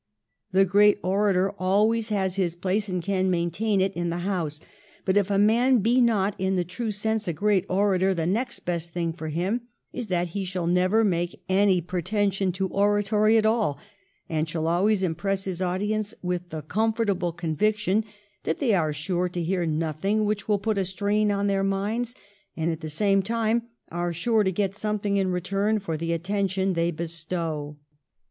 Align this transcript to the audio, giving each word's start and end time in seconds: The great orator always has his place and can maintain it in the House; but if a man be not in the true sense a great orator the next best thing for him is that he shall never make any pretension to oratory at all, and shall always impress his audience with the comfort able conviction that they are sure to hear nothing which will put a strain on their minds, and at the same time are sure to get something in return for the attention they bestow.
The 0.51 0.65
great 0.65 0.97
orator 1.03 1.51
always 1.59 2.09
has 2.09 2.33
his 2.35 2.55
place 2.55 2.89
and 2.89 3.03
can 3.03 3.29
maintain 3.29 3.79
it 3.81 3.93
in 3.93 4.09
the 4.09 4.25
House; 4.25 4.59
but 5.05 5.15
if 5.15 5.29
a 5.29 5.37
man 5.37 5.77
be 5.77 6.01
not 6.01 6.33
in 6.39 6.55
the 6.55 6.63
true 6.63 6.89
sense 6.89 7.27
a 7.27 7.33
great 7.33 7.67
orator 7.69 8.11
the 8.15 8.25
next 8.25 8.61
best 8.61 8.89
thing 8.93 9.13
for 9.13 9.27
him 9.27 9.61
is 9.93 10.07
that 10.07 10.29
he 10.29 10.43
shall 10.43 10.65
never 10.65 11.03
make 11.03 11.43
any 11.47 11.81
pretension 11.81 12.51
to 12.53 12.67
oratory 12.69 13.37
at 13.37 13.45
all, 13.45 13.77
and 14.27 14.49
shall 14.49 14.65
always 14.65 15.03
impress 15.03 15.43
his 15.45 15.61
audience 15.61 16.15
with 16.23 16.49
the 16.49 16.63
comfort 16.63 17.07
able 17.07 17.31
conviction 17.31 18.03
that 18.41 18.57
they 18.57 18.73
are 18.73 18.93
sure 18.93 19.29
to 19.29 19.43
hear 19.43 19.67
nothing 19.67 20.25
which 20.25 20.47
will 20.47 20.57
put 20.57 20.79
a 20.79 20.83
strain 20.85 21.29
on 21.31 21.45
their 21.45 21.63
minds, 21.63 22.15
and 22.57 22.71
at 22.71 22.79
the 22.79 22.89
same 22.89 23.21
time 23.21 23.67
are 23.91 24.11
sure 24.11 24.43
to 24.43 24.51
get 24.51 24.75
something 24.75 25.17
in 25.17 25.27
return 25.29 25.77
for 25.77 25.95
the 25.95 26.11
attention 26.11 26.73
they 26.73 26.89
bestow. 26.89 27.77